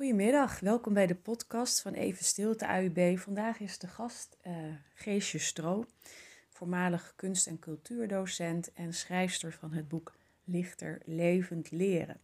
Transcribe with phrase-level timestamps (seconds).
[0.00, 3.18] Goedemiddag, welkom bij de podcast van Even Stilte AUB.
[3.18, 4.52] Vandaag is de gast uh,
[4.94, 5.84] Geesje Stro,
[6.48, 12.20] voormalig kunst- en cultuurdocent en schrijfster van het boek Lichter Levend Leren.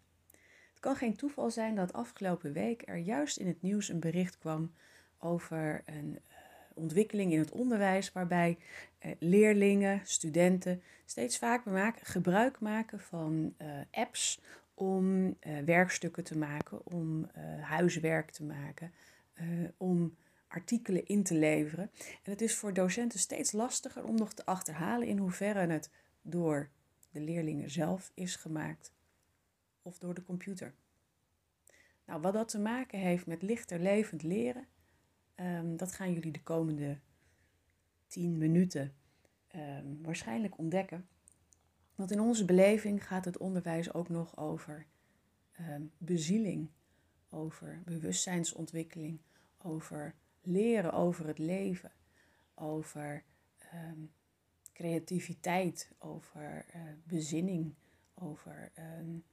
[0.70, 4.38] Het kan geen toeval zijn dat afgelopen week er juist in het nieuws een bericht
[4.38, 4.72] kwam
[5.18, 6.36] over een uh,
[6.74, 8.58] ontwikkeling in het onderwijs waarbij
[9.04, 13.54] uh, leerlingen, studenten steeds vaker gebruik maken van
[13.90, 14.40] apps
[14.77, 18.92] om uh, werkstukken te maken, om uh, huiswerk te maken,
[19.41, 20.16] uh, om
[20.48, 21.91] artikelen in te leveren.
[22.23, 25.91] En het is voor docenten steeds lastiger om nog te achterhalen in hoeverre het
[26.23, 26.68] door
[27.10, 28.92] de leerlingen zelf is gemaakt
[29.82, 30.74] of door de computer.
[32.04, 34.66] Nou, wat dat te maken heeft met lichter levend leren,
[35.37, 36.98] um, dat gaan jullie de komende
[38.06, 38.95] 10 minuten
[39.54, 41.09] um, waarschijnlijk ontdekken.
[41.96, 44.87] Want in onze beleving gaat het onderwijs ook nog over
[45.60, 46.70] um, bezieling,
[47.28, 49.20] over bewustzijnsontwikkeling,
[49.59, 51.93] over leren over het leven,
[52.54, 53.24] over
[53.74, 54.12] um,
[54.73, 57.74] creativiteit, over uh, bezinning,
[58.15, 59.24] over um,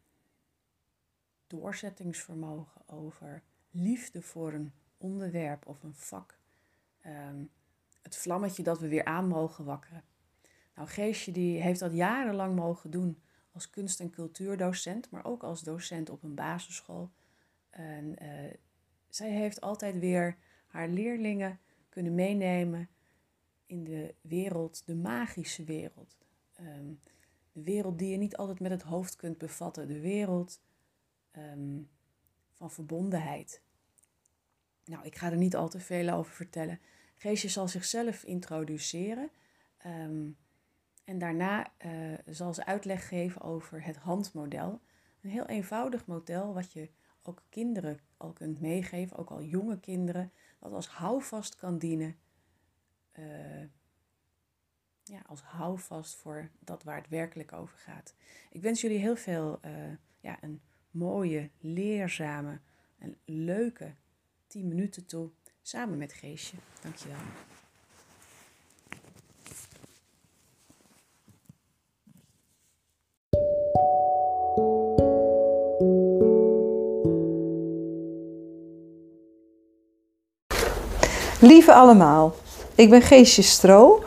[1.47, 6.37] doorzettingsvermogen, over liefde voor een onderwerp of een vak.
[8.01, 10.03] het vlammetje dat we weer aan mogen wakkeren.
[10.75, 13.21] Nou, Geesje die heeft dat jarenlang mogen doen
[13.51, 17.11] als kunst- en cultuurdocent, maar ook als docent op een basisschool.
[17.69, 18.53] En uh,
[19.09, 22.89] zij heeft altijd weer haar leerlingen kunnen meenemen
[23.65, 26.17] in de wereld, de magische wereld.
[26.59, 26.99] Um,
[27.51, 29.87] de wereld die je niet altijd met het hoofd kunt bevatten.
[29.87, 30.61] De wereld
[31.37, 31.89] um,
[32.51, 33.61] van verbondenheid.
[34.85, 36.79] Nou, ik ga er niet al te veel over vertellen.
[37.15, 39.29] Geesje zal zichzelf introduceren.
[39.85, 40.37] Um,
[41.03, 44.81] en daarna uh, zal ze uitleg geven over het handmodel.
[45.21, 46.89] Een heel eenvoudig model wat je
[47.23, 52.15] ook kinderen al kunt meegeven, ook al jonge kinderen, wat als houvast kan dienen.
[53.19, 53.63] Uh,
[55.03, 58.15] ja, als houvast voor dat waar het werkelijk over gaat.
[58.49, 59.71] Ik wens jullie heel veel, uh,
[60.19, 60.61] ja, een
[60.91, 62.59] mooie, leerzame
[62.97, 63.95] en leuke
[64.47, 66.55] 10 minuten toe, samen met Geesje.
[66.81, 67.52] Dankjewel.
[81.43, 82.35] Lieve allemaal,
[82.75, 84.03] ik ben Geesje Stro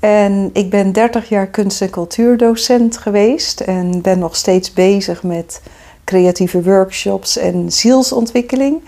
[0.00, 5.62] en ik ben 30 jaar kunst- en cultuurdocent geweest en ben nog steeds bezig met
[6.04, 8.80] creatieve workshops en zielsontwikkeling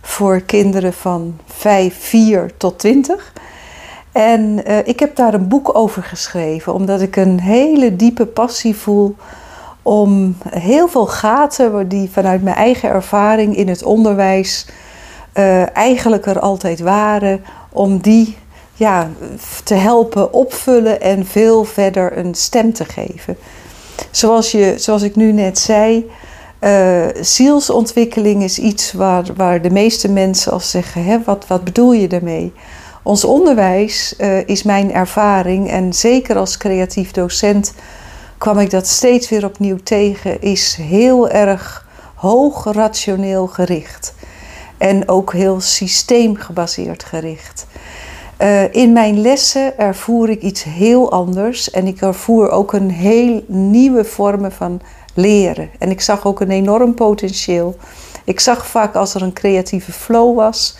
[0.00, 3.32] voor kinderen van 5, 4 tot 20.
[4.12, 8.76] En uh, ik heb daar een boek over geschreven, omdat ik een hele diepe passie
[8.76, 9.16] voel
[9.82, 14.66] om heel veel gaten die vanuit mijn eigen ervaring in het onderwijs
[15.34, 18.36] uh, eigenlijk er altijd waren, om die
[18.74, 19.10] ja,
[19.64, 23.36] te helpen opvullen en veel verder een stem te geven.
[24.10, 26.10] Zoals, je, zoals ik nu net zei,
[26.60, 31.92] uh, zielsontwikkeling is iets waar, waar de meeste mensen als zeggen: hè, wat, wat bedoel
[31.92, 32.52] je daarmee?
[33.02, 37.74] Ons onderwijs uh, is mijn ervaring en zeker als creatief docent
[38.38, 44.14] kwam ik dat steeds weer opnieuw tegen, is heel erg hoog rationeel gericht
[44.80, 47.66] en ook heel systeemgebaseerd gericht.
[48.38, 53.44] Uh, in mijn lessen ervoer ik iets heel anders en ik ervoer ook een heel
[53.46, 54.80] nieuwe vormen van
[55.14, 55.70] leren.
[55.78, 57.76] En ik zag ook een enorm potentieel.
[58.24, 60.76] Ik zag vaak als er een creatieve flow was,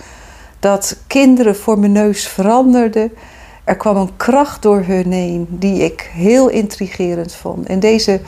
[0.60, 3.12] dat kinderen voor mijn neus veranderden.
[3.64, 7.66] Er kwam een kracht door hun heen die ik heel intrigerend vond.
[7.66, 8.20] En deze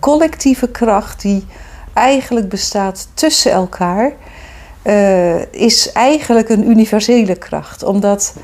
[0.00, 1.44] collectieve kracht die
[1.92, 4.12] eigenlijk bestaat tussen elkaar
[4.86, 7.82] uh, is eigenlijk een universele kracht.
[7.82, 8.34] Omdat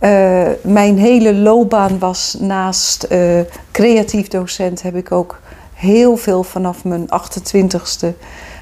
[0.00, 3.40] uh, mijn hele loopbaan was naast uh,
[3.70, 5.40] creatief docent, heb ik ook
[5.74, 8.06] heel veel vanaf mijn 28ste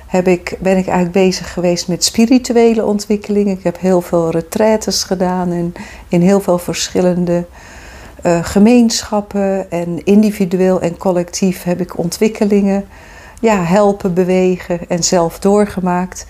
[0.07, 3.49] heb ik, ben ik eigenlijk bezig geweest met spirituele ontwikkeling.
[3.49, 5.73] Ik heb heel veel retraites gedaan en
[6.09, 7.45] in heel veel verschillende
[8.43, 9.71] gemeenschappen.
[9.71, 12.85] En individueel en collectief heb ik ontwikkelingen
[13.41, 16.27] ja, helpen bewegen en zelf doorgemaakt.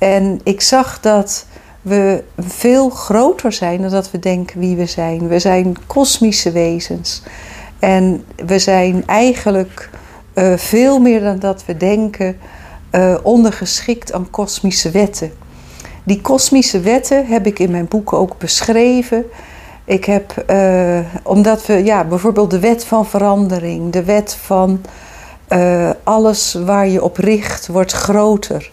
[0.00, 1.46] En ik zag dat
[1.82, 5.28] we veel groter zijn dan dat we denken wie we zijn.
[5.28, 7.22] We zijn kosmische wezens.
[7.78, 9.90] En we zijn eigenlijk
[10.34, 12.36] uh, veel meer dan dat we denken
[12.92, 15.32] uh, ondergeschikt aan kosmische wetten.
[16.04, 19.24] Die kosmische wetten heb ik in mijn boeken ook beschreven.
[19.84, 24.80] Ik heb, uh, omdat we, ja, bijvoorbeeld de wet van verandering, de wet van
[26.04, 28.70] alles waar je op richt wordt groter.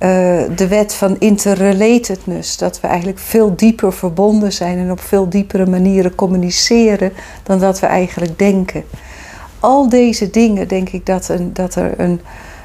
[0.00, 2.56] Uh, de wet van interrelatedness.
[2.56, 7.12] Dat we eigenlijk veel dieper verbonden zijn en op veel diepere manieren communiceren
[7.42, 8.84] dan dat we eigenlijk denken.
[9.60, 12.20] Al deze dingen denk ik dat, een, dat er een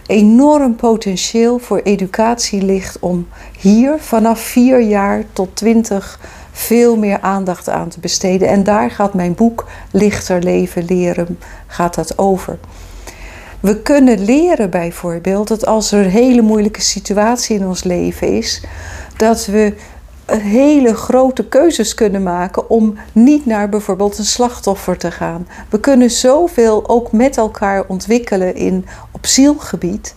[0.07, 3.27] enorm potentieel voor educatie ligt om
[3.59, 6.19] hier vanaf vier jaar tot twintig
[6.51, 8.47] veel meer aandacht aan te besteden.
[8.47, 12.59] En daar gaat mijn boek Lichter leven leren gaat dat over.
[13.63, 18.63] We kunnen leren bijvoorbeeld dat als er een hele moeilijke situatie in ons leven is,
[19.17, 19.73] dat we
[20.25, 25.47] hele grote keuzes kunnen maken om niet naar bijvoorbeeld een slachtoffer te gaan.
[25.69, 30.15] We kunnen zoveel ook met elkaar ontwikkelen in, op zielgebied.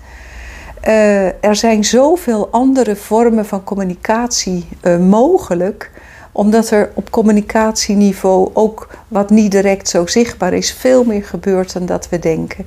[0.86, 5.90] Uh, er zijn zoveel andere vormen van communicatie uh, mogelijk,
[6.32, 11.86] omdat er op communicatieniveau ook wat niet direct zo zichtbaar is, veel meer gebeurt dan
[11.86, 12.66] dat we denken.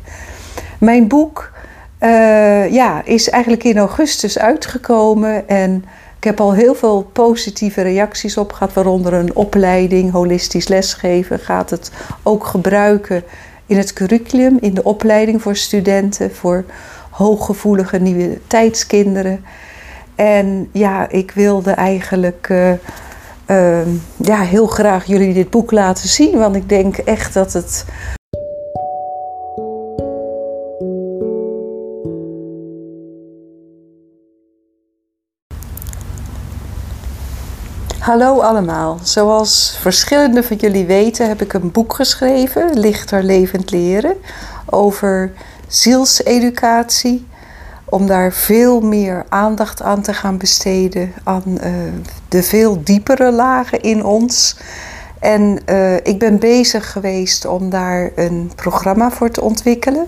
[0.79, 1.51] Mijn boek
[2.01, 5.85] uh, ja, is eigenlijk in augustus uitgekomen en
[6.17, 11.69] ik heb al heel veel positieve reacties op gehad, waaronder een opleiding, holistisch lesgeven, gaat
[11.69, 11.91] het
[12.23, 13.23] ook gebruiken
[13.65, 16.65] in het curriculum, in de opleiding voor studenten, voor
[17.09, 19.45] hooggevoelige nieuwe tijdskinderen.
[20.15, 22.71] En ja, ik wilde eigenlijk uh,
[23.47, 23.77] uh,
[24.17, 27.85] ja, heel graag jullie dit boek laten zien, want ik denk echt dat het
[38.09, 39.00] Hallo allemaal.
[39.03, 44.15] Zoals verschillende van jullie weten heb ik een boek geschreven, Lichter Levend Leren,
[44.65, 45.31] over
[45.67, 47.27] zielseducatie.
[47.85, 51.71] Om daar veel meer aandacht aan te gaan besteden aan uh,
[52.29, 54.57] de veel diepere lagen in ons.
[55.19, 60.07] En uh, ik ben bezig geweest om daar een programma voor te ontwikkelen.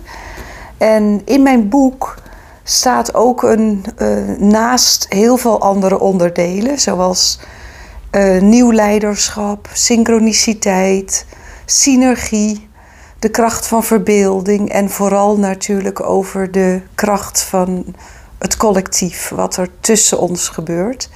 [0.78, 2.18] En in mijn boek
[2.64, 7.40] staat ook een, uh, naast heel veel andere onderdelen, zoals
[8.12, 11.26] uh, nieuw leiderschap, synchroniciteit,
[11.66, 12.70] synergie,
[13.20, 17.96] de kracht van verbeelding en vooral natuurlijk over de kracht van
[18.38, 21.10] het collectief, wat er tussen ons gebeurt,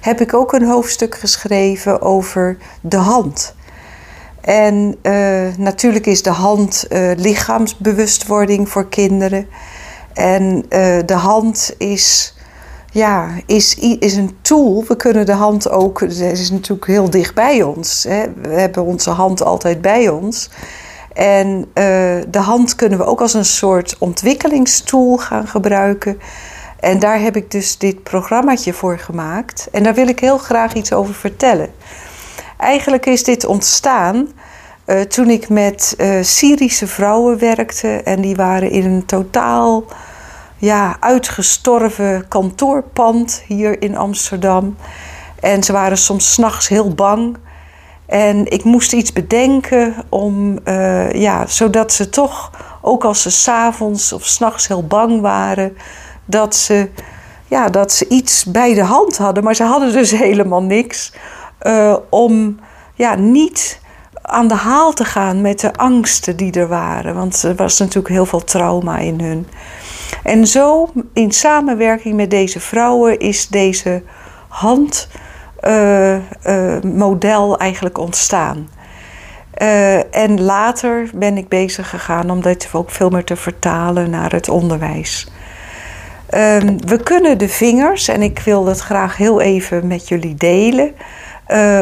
[0.00, 3.54] heb ik ook een hoofdstuk geschreven over de hand.
[4.40, 9.46] En uh, natuurlijk is de hand uh, lichaamsbewustwording voor kinderen.
[10.12, 10.64] En
[11.06, 12.34] de hand is
[12.94, 14.84] ja, is, is een tool.
[14.88, 18.04] We kunnen de hand ook, het is natuurlijk heel dicht bij ons.
[18.08, 18.24] Hè.
[18.42, 20.50] We hebben onze hand altijd bij ons.
[21.12, 21.64] En uh,
[22.28, 26.20] de hand kunnen we ook als een soort ontwikkelingstool gaan gebruiken.
[26.80, 29.68] En daar heb ik dus dit programmaatje voor gemaakt.
[29.72, 31.70] En daar wil ik heel graag iets over vertellen.
[32.58, 34.28] Eigenlijk is dit ontstaan
[34.86, 37.88] uh, toen ik met uh, Syrische vrouwen werkte.
[37.88, 39.84] En die waren in een totaal
[40.56, 44.76] ja, uitgestorven kantoorpand hier in Amsterdam.
[45.40, 47.36] En ze waren soms s'nachts heel bang.
[48.06, 54.12] En ik moest iets bedenken om, uh, ja, zodat ze toch, ook als ze s'avonds
[54.12, 55.76] of s'nachts heel bang waren,
[56.24, 56.90] dat ze,
[57.46, 59.44] ja, dat ze iets bij de hand hadden.
[59.44, 61.12] Maar ze hadden dus helemaal niks
[61.62, 62.58] uh, om
[62.94, 63.80] ja, niet
[64.22, 67.14] aan de haal te gaan met de angsten die er waren.
[67.14, 69.46] Want er was natuurlijk heel veel trauma in hun.
[70.22, 74.02] En zo, in samenwerking met deze vrouwen, is deze
[74.48, 78.68] handmodel uh, uh, eigenlijk ontstaan.
[79.62, 84.32] Uh, en later ben ik bezig gegaan om dit ook veel meer te vertalen naar
[84.32, 85.28] het onderwijs.
[86.26, 90.94] Ehm, we kunnen de vingers, en ik wil dat graag heel even met jullie delen,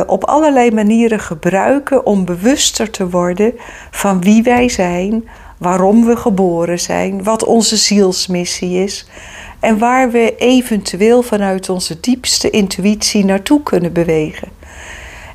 [0.07, 3.55] op allerlei manieren gebruiken om bewuster te worden
[3.91, 5.25] van wie wij zijn,
[5.62, 9.07] waarom we geboren zijn, wat onze zielsmissie is
[9.61, 14.49] en waar we eventueel vanuit onze diepste intuïtie naartoe kunnen bewegen.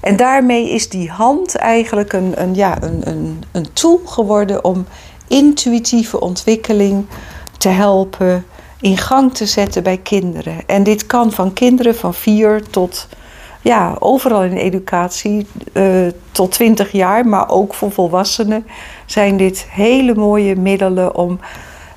[0.02, 4.86] En daarmee is die hand eigenlijk een, een, ja, een, een, een tool geworden om
[5.28, 7.06] intuïtieve ontwikkeling
[7.58, 8.46] te helpen
[8.82, 10.58] in gang te zetten bij kinderen.
[10.66, 13.08] En dit kan van kinderen van vier tot
[13.68, 18.66] ja, overal in educatie uh, tot 20 jaar, maar ook voor volwassenen
[19.06, 21.40] zijn dit hele mooie middelen om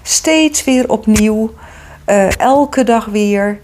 [0.03, 1.50] steeds weer opnieuw,
[2.07, 3.61] uh, elke dag weer,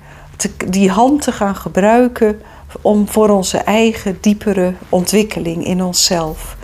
[0.67, 2.41] die hand te gaan gebruiken
[2.81, 6.57] om voor onze eigen diepere ontwikkeling in onszelf.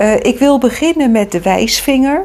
[0.00, 2.24] Uh, ik wil beginnen met de wijsvinger.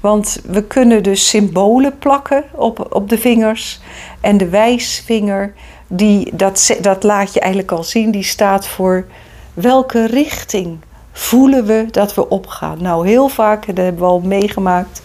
[0.00, 3.80] Want we kunnen dus symbolen plakken op, op de vingers.
[4.20, 5.54] En de wijsvinger
[5.92, 9.06] die, dat, dat laat je eigenlijk al zien, die staat voor
[9.54, 10.78] welke richting
[11.12, 12.82] voelen we dat we opgaan.
[12.82, 15.02] Nou, heel vaak, dat hebben we al meegemaakt,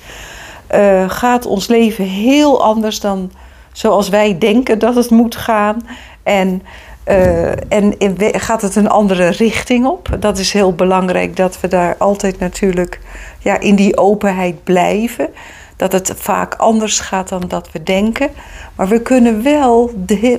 [0.75, 3.31] uh, gaat ons leven heel anders dan
[3.71, 5.87] zoals wij denken dat het moet gaan.
[6.23, 6.63] En,
[7.07, 10.17] uh, en gaat het een andere richting op?
[10.19, 12.99] Dat is heel belangrijk dat we daar altijd natuurlijk
[13.39, 15.29] ja, in die openheid blijven.
[15.75, 18.29] Dat het vaak anders gaat dan dat we denken.
[18.75, 19.91] Maar we kunnen wel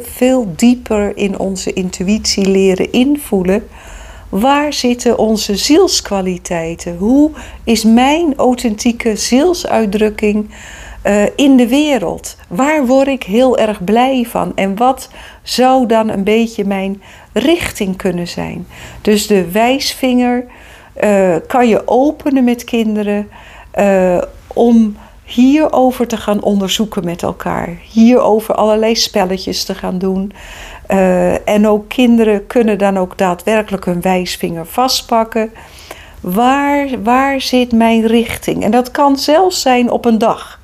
[0.03, 3.69] veel dieper in onze intuïtie leren invoelen.
[4.29, 6.97] Waar zitten onze zielskwaliteiten?
[6.97, 7.31] Hoe
[7.65, 10.51] is mijn authentieke zielsuitdrukking
[11.05, 12.37] uh, in de wereld?
[12.49, 14.53] Waar word ik heel erg blij van?
[14.55, 15.09] En wat
[15.43, 17.03] zou dan een beetje mijn
[17.33, 18.67] richting kunnen zijn?
[19.01, 20.45] Dus de wijsvinger
[21.05, 23.29] uh, kan je openen met kinderen
[23.79, 27.79] uh, om hierover te gaan onderzoeken met elkaar.
[27.91, 30.33] Hierover allerlei spelletjes te gaan doen.
[30.91, 35.53] Uh, en ook kinderen kunnen dan ook daadwerkelijk hun wijsvinger vastpakken.
[36.21, 38.65] Waar, waar zit mijn richting?
[38.65, 40.61] En dat kan zelfs zijn op een dag.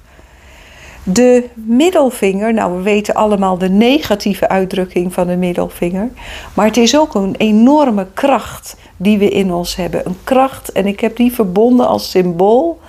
[1.05, 6.11] De middelvinger, nou we weten allemaal de negatieve uitdrukking van de middelvinger,
[6.55, 10.07] maar het is ook een enorme kracht die we in ons hebben.
[10.07, 12.81] Een kracht, en ik heb die verbonden als symbool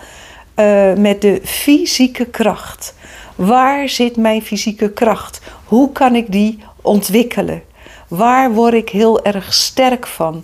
[0.56, 2.94] uh, met de fysieke kracht.
[3.36, 5.42] Waar zit mijn fysieke kracht?
[5.66, 7.64] Hoe kan ik die ontwikkelen?
[8.08, 10.44] Waar word ik heel erg sterk van?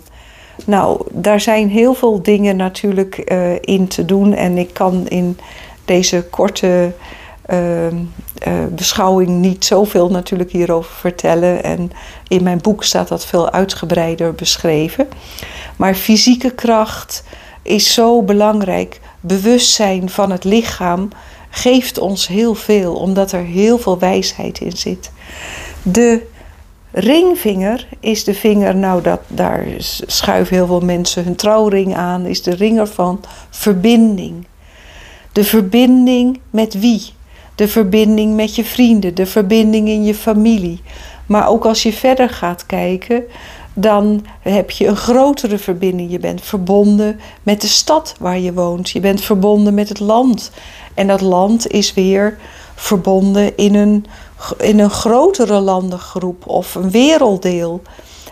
[0.66, 4.34] Nou, daar zijn heel veel dingen natuurlijk uh, in te doen.
[4.34, 5.38] En ik kan in
[5.84, 6.92] deze korte
[7.50, 7.92] uh, uh,
[8.70, 11.64] beschouwing niet zoveel natuurlijk hierover vertellen.
[11.64, 11.90] En
[12.28, 15.08] in mijn boek staat dat veel uitgebreider beschreven.
[15.76, 17.24] Maar fysieke kracht
[17.62, 21.08] is zo belangrijk bewustzijn van het lichaam
[21.50, 25.10] geeft ons heel veel, omdat er heel veel wijsheid in zit.
[25.82, 26.26] De
[26.90, 29.66] ringvinger is de vinger, nou dat, daar
[30.06, 34.46] schuiven heel veel mensen hun trouwring aan, is de ringer van verbinding.
[35.32, 37.12] De verbinding met wie?
[37.54, 40.80] De verbinding met je vrienden, de verbinding in je familie.
[41.26, 43.24] Maar ook als je verder gaat kijken,
[43.80, 46.10] dan heb je een grotere verbinding.
[46.10, 48.90] Je bent verbonden met de stad waar je woont.
[48.90, 50.50] Je bent verbonden met het land.
[50.94, 52.38] En dat land is weer
[52.74, 54.06] verbonden in een,
[54.58, 57.82] in een grotere landengroep of een werelddeel.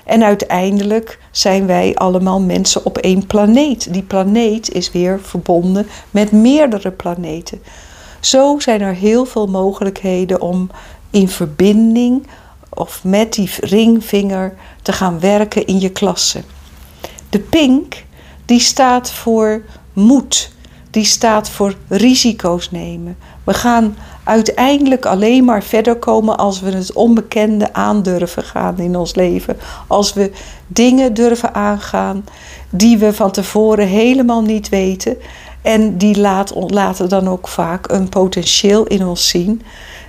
[0.05, 3.93] En uiteindelijk zijn wij allemaal mensen op één planeet.
[3.93, 7.63] Die planeet is weer verbonden met meerdere planeten.
[8.21, 10.71] Zo zijn er heel veel mogelijkheden om
[11.11, 12.27] in verbinding
[12.69, 16.43] of met die ringvinger te gaan werken in je klasse.
[17.31, 18.05] De pink,
[18.45, 20.57] die staat voor moed.
[20.91, 23.17] Die staat voor risico's nemen.
[23.45, 29.15] We gaan uiteindelijk alleen maar verder komen als we het onbekende aandurven gaan in ons
[29.15, 29.57] leven.
[29.87, 30.33] Als we
[30.67, 32.25] dingen durven aangaan
[32.71, 35.17] die we van tevoren helemaal niet weten.
[35.63, 36.19] En die
[36.69, 39.63] laten dan ook vaak een potentieel in ons zien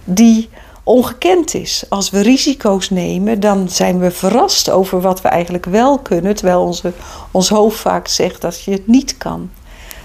[0.04, 0.50] die
[0.90, 1.84] ongekend is.
[1.90, 6.62] Als we risico's nemen, dan zijn we verrast over wat we eigenlijk wel kunnen, terwijl
[6.62, 6.94] onze,
[7.32, 9.52] ons hoofd vaak zegt dat je het niet kan.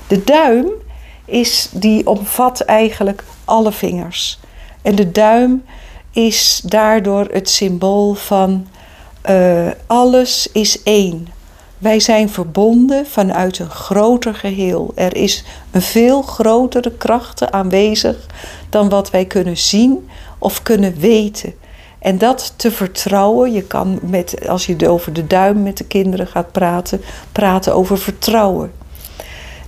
[0.06, 0.68] De duim
[1.24, 4.38] is, die omvat eigenlijk alle vingers.
[4.82, 5.64] En de duim
[6.12, 8.66] is daardoor het symbool van
[9.30, 11.28] uh, alles is één.
[11.78, 14.92] Wij zijn verbonden vanuit een groter geheel.
[14.94, 18.16] Er is een veel grotere kracht aanwezig
[18.68, 20.08] dan wat wij kunnen zien
[20.44, 21.54] of kunnen weten.
[21.98, 26.26] En dat te vertrouwen, je kan met, als je over de duim met de kinderen
[26.26, 27.00] gaat praten,
[27.32, 28.72] praten over vertrouwen.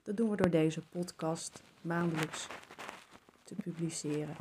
[0.03, 2.47] Dat doen we door deze podcast maandelijks
[3.45, 4.37] te publiceren